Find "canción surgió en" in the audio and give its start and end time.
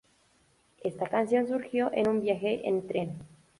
1.07-2.07